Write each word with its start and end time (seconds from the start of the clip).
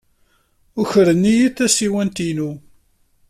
Ukren-iyi 0.81 1.47
tasiwant-inu. 1.55 2.51